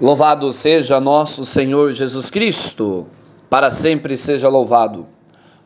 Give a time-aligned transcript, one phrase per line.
[0.00, 3.06] Louvado seja nosso Senhor Jesus Cristo,
[3.48, 5.06] para sempre seja louvado.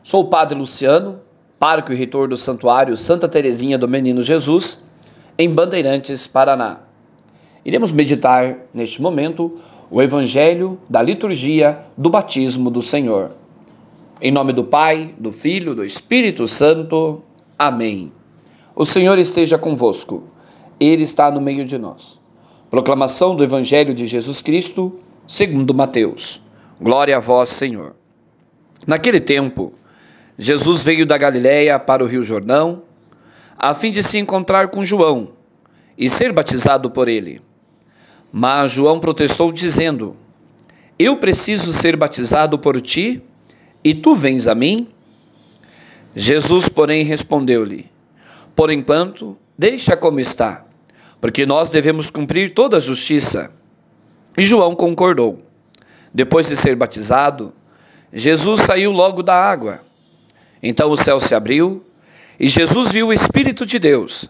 [0.03, 1.21] Sou o Padre Luciano,
[1.57, 4.83] pároco e reitor do Santuário Santa Teresinha do Menino Jesus,
[5.39, 6.81] em Bandeirantes, Paraná.
[7.65, 9.59] Iremos meditar neste momento
[9.89, 13.31] o Evangelho da liturgia do batismo do Senhor.
[14.21, 17.23] Em nome do Pai, do Filho, do Espírito Santo.
[17.57, 18.11] Amém.
[18.75, 20.23] O Senhor esteja convosco.
[20.79, 22.19] Ele está no meio de nós.
[22.69, 26.41] Proclamação do Evangelho de Jesus Cristo, segundo Mateus.
[26.81, 27.95] Glória a vós, Senhor.
[28.85, 29.71] Naquele tempo,
[30.37, 32.81] Jesus veio da Galiléia para o Rio Jordão,
[33.57, 35.29] a fim de se encontrar com João
[35.97, 37.41] e ser batizado por ele.
[38.33, 40.17] Mas João protestou, dizendo:
[40.99, 43.23] Eu preciso ser batizado por ti,
[43.81, 44.89] e tu vens a mim?
[46.13, 47.89] Jesus, porém, respondeu-lhe:
[48.53, 50.66] Por enquanto, deixa como está
[51.19, 53.51] porque nós devemos cumprir toda a justiça.
[54.37, 55.41] E João concordou.
[56.13, 57.53] Depois de ser batizado,
[58.11, 59.81] Jesus saiu logo da água.
[60.61, 61.83] Então o céu se abriu
[62.39, 64.29] e Jesus viu o Espírito de Deus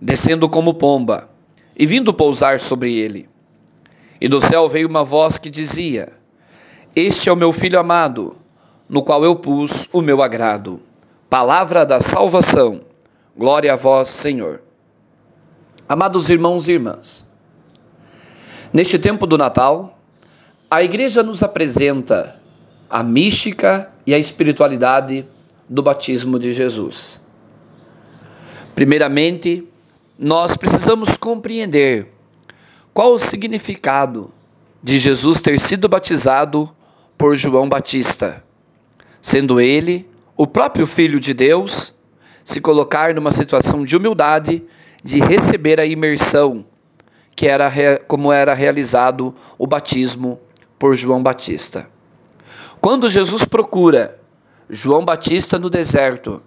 [0.00, 1.28] descendo como pomba
[1.76, 3.28] e vindo pousar sobre ele.
[4.20, 6.12] E do céu veio uma voz que dizia:
[6.94, 8.36] Este é o meu filho amado,
[8.88, 10.80] no qual eu pus o meu agrado.
[11.28, 12.80] Palavra da salvação.
[13.36, 14.62] Glória a vós, Senhor.
[15.88, 17.24] Amados irmãos e irmãs,
[18.70, 19.98] neste tempo do Natal,
[20.70, 22.38] a Igreja nos apresenta
[22.90, 25.26] a mística e a espiritualidade
[25.66, 27.22] do batismo de Jesus.
[28.74, 29.66] Primeiramente,
[30.18, 32.08] nós precisamos compreender
[32.92, 34.30] qual o significado
[34.82, 36.70] de Jesus ter sido batizado
[37.16, 38.44] por João Batista,
[39.22, 41.94] sendo ele o próprio Filho de Deus,
[42.44, 44.62] se colocar numa situação de humildade
[45.02, 46.64] de receber a imersão,
[47.34, 47.70] que era
[48.06, 50.40] como era realizado o batismo
[50.78, 51.86] por João Batista.
[52.80, 54.18] Quando Jesus procura
[54.68, 56.42] João Batista no deserto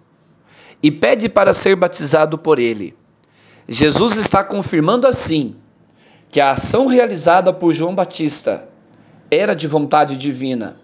[0.82, 2.96] e pede para ser batizado por ele,
[3.68, 5.56] Jesus está confirmando assim
[6.30, 8.68] que a ação realizada por João Batista
[9.30, 10.78] era de vontade divina.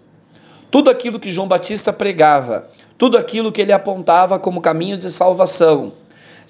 [0.70, 5.92] Tudo aquilo que João Batista pregava, tudo aquilo que ele apontava como caminho de salvação,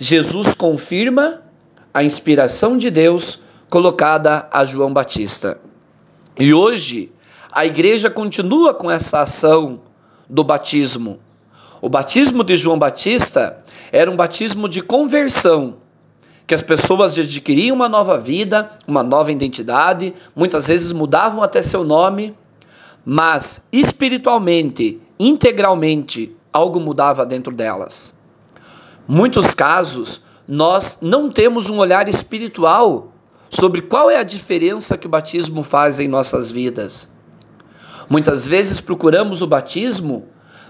[0.01, 1.43] Jesus confirma
[1.93, 5.61] a inspiração de Deus colocada a João Batista.
[6.39, 7.11] E hoje
[7.51, 9.81] a igreja continua com essa ação
[10.31, 11.19] do batismo.
[11.83, 13.59] O batismo de João Batista
[13.91, 15.79] era um batismo de conversão,
[16.47, 21.83] que as pessoas adquiriam uma nova vida, uma nova identidade, muitas vezes mudavam até seu
[21.83, 22.37] nome,
[23.05, 28.17] mas espiritualmente, integralmente, algo mudava dentro delas
[29.09, 33.13] muitos casos, nós não temos um olhar espiritual
[33.49, 37.09] sobre qual é a diferença que o batismo faz em nossas vidas.
[38.09, 40.27] Muitas vezes procuramos o batismo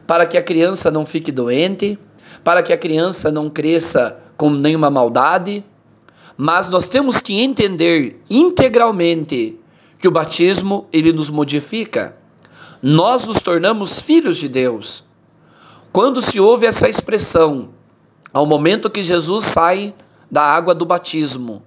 [0.06, 1.98] para que a criança não fique doente,
[2.42, 5.64] para que a criança não cresça com nenhuma maldade,
[6.36, 9.58] mas nós temos que entender integralmente
[9.98, 12.16] que o batismo ele nos modifica.
[12.80, 15.04] Nós nos tornamos filhos de Deus.
[15.92, 17.70] Quando se ouve essa expressão,
[18.32, 19.94] ao momento que Jesus sai
[20.30, 21.62] da água do batismo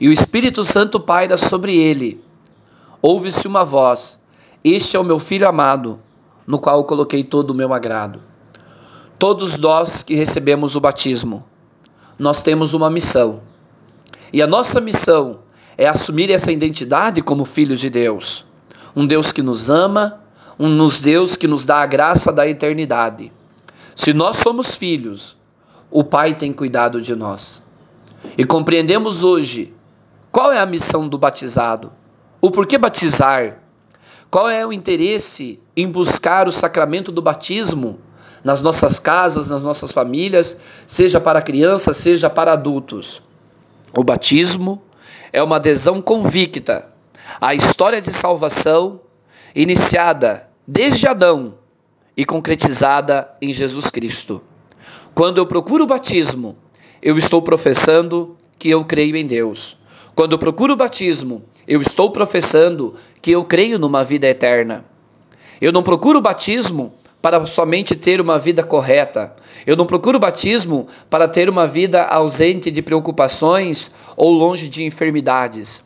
[0.00, 2.22] e o Espírito Santo paira sobre ele,
[3.00, 4.20] ouve-se uma voz:
[4.62, 5.98] Este é o meu filho amado,
[6.46, 8.20] no qual coloquei todo o meu agrado.
[9.18, 11.44] Todos nós que recebemos o batismo,
[12.18, 13.40] nós temos uma missão.
[14.32, 15.38] E a nossa missão
[15.78, 18.44] é assumir essa identidade como filhos de Deus.
[18.94, 20.20] Um Deus que nos ama,
[20.58, 23.32] um Deus que nos dá a graça da eternidade.
[23.94, 25.35] Se nós somos filhos,
[25.90, 27.62] o Pai tem cuidado de nós.
[28.36, 29.72] E compreendemos hoje
[30.32, 31.92] qual é a missão do batizado,
[32.40, 33.58] o porquê batizar,
[34.30, 38.00] qual é o interesse em buscar o sacramento do batismo
[38.44, 43.22] nas nossas casas, nas nossas famílias, seja para crianças, seja para adultos.
[43.96, 44.82] O batismo
[45.32, 46.88] é uma adesão convicta
[47.40, 49.00] à história de salvação
[49.54, 51.54] iniciada desde Adão
[52.16, 54.42] e concretizada em Jesus Cristo.
[55.16, 56.58] Quando eu procuro o batismo,
[57.00, 59.78] eu estou professando que eu creio em Deus.
[60.14, 64.84] Quando eu procuro o batismo, eu estou professando que eu creio numa vida eterna.
[65.58, 66.92] Eu não procuro o batismo
[67.22, 69.34] para somente ter uma vida correta.
[69.66, 75.82] Eu não procuro batismo para ter uma vida ausente de preocupações ou longe de enfermidades.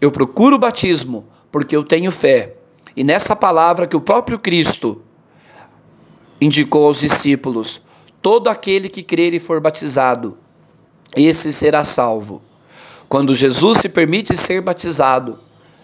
[0.00, 2.54] Eu procuro o batismo porque eu tenho fé.
[2.96, 5.02] E nessa palavra que o próprio Cristo
[6.40, 7.82] indicou aos discípulos,
[8.22, 10.38] Todo aquele que crer e for batizado,
[11.16, 12.40] esse será salvo.
[13.08, 15.40] Quando Jesus se permite ser batizado,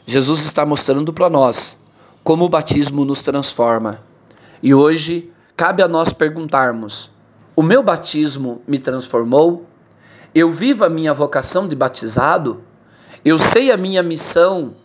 [0.06, 1.78] Jesus está mostrando para nós
[2.22, 4.02] como o batismo nos transforma.
[4.62, 7.10] E hoje cabe a nós perguntarmos:
[7.56, 9.66] o meu batismo me transformou?
[10.34, 12.62] Eu vivo a minha vocação de batizado?
[13.24, 14.76] Eu sei a minha missão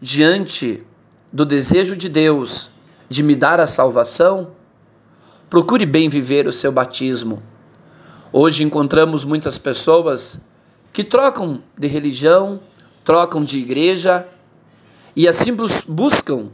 [0.00, 0.84] diante
[1.32, 2.70] do desejo de Deus
[3.08, 4.50] de me dar a salvação?
[5.50, 7.42] Procure bem viver o seu batismo.
[8.32, 10.40] Hoje encontramos muitas pessoas
[10.92, 12.60] que trocam de religião,
[13.04, 14.28] trocam de igreja
[15.16, 15.52] e assim
[15.88, 16.50] buscam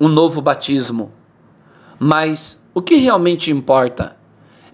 [0.00, 1.12] um novo batismo.
[2.00, 4.16] Mas o que realmente importa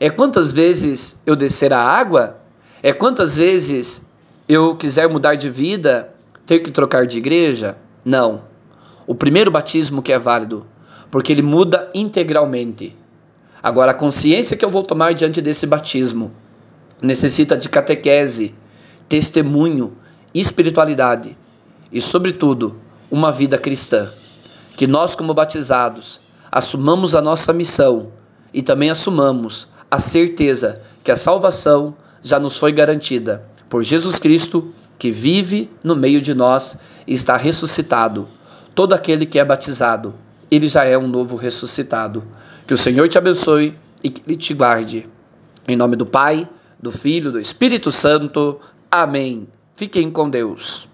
[0.01, 2.39] é quantas vezes eu descer a água?
[2.83, 4.01] É quantas vezes
[4.49, 6.15] eu quiser mudar de vida,
[6.47, 7.77] ter que trocar de igreja?
[8.03, 8.45] Não.
[9.07, 10.67] O primeiro batismo que é válido,
[11.11, 13.02] porque ele muda integralmente.
[13.63, 16.33] Agora, a consciência que eu vou tomar diante desse batismo
[17.01, 18.55] necessita de catequese,
[19.09, 19.97] testemunho,
[20.35, 21.37] espiritualidade
[21.93, 22.77] e, sobretudo,
[23.11, 24.11] uma vida cristã.
[24.77, 26.21] Que nós, como batizados,
[26.51, 28.11] assumamos a nossa missão
[28.53, 34.73] e também assumamos a certeza que a salvação já nos foi garantida por Jesus Cristo,
[34.99, 38.29] que vive no meio de nós e está ressuscitado.
[38.75, 40.15] Todo aquele que é batizado,
[40.51, 42.23] ele já é um novo ressuscitado.
[42.67, 45.09] Que o Senhor te abençoe e que ele te guarde.
[45.67, 46.49] Em nome do Pai,
[46.81, 48.61] do Filho, do Espírito Santo.
[48.91, 49.49] Amém.
[49.77, 50.89] Fiquem com Deus.